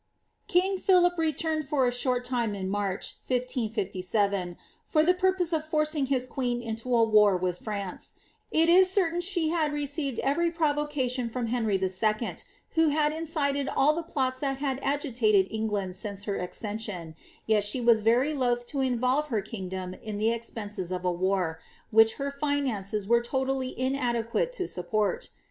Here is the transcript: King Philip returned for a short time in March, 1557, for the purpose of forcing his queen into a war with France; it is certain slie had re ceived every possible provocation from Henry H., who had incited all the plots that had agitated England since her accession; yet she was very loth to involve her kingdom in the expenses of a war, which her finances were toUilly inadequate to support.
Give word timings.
King 0.47 0.79
Philip 0.79 1.15
returned 1.19 1.67
for 1.67 1.85
a 1.85 1.91
short 1.93 2.25
time 2.25 2.55
in 2.55 2.71
March, 2.71 3.17
1557, 3.27 4.57
for 4.83 5.03
the 5.03 5.13
purpose 5.13 5.53
of 5.53 5.63
forcing 5.63 6.07
his 6.07 6.25
queen 6.25 6.59
into 6.59 6.95
a 6.95 7.03
war 7.03 7.37
with 7.37 7.59
France; 7.59 8.13
it 8.49 8.67
is 8.67 8.89
certain 8.89 9.19
slie 9.19 9.51
had 9.51 9.71
re 9.71 9.85
ceived 9.85 10.17
every 10.23 10.49
possible 10.49 10.85
provocation 10.85 11.29
from 11.29 11.45
Henry 11.53 11.75
H., 11.75 12.23
who 12.71 12.87
had 12.87 13.13
incited 13.13 13.69
all 13.69 13.93
the 13.93 14.01
plots 14.01 14.39
that 14.39 14.57
had 14.57 14.79
agitated 14.81 15.45
England 15.51 15.95
since 15.95 16.23
her 16.23 16.35
accession; 16.35 17.13
yet 17.45 17.63
she 17.63 17.79
was 17.79 18.01
very 18.01 18.33
loth 18.33 18.65
to 18.65 18.79
involve 18.79 19.27
her 19.27 19.43
kingdom 19.43 19.93
in 19.93 20.17
the 20.17 20.31
expenses 20.31 20.91
of 20.91 21.05
a 21.05 21.11
war, 21.11 21.59
which 21.91 22.13
her 22.13 22.31
finances 22.31 23.05
were 23.05 23.21
toUilly 23.21 23.71
inadequate 23.75 24.51
to 24.51 24.67
support. 24.67 25.29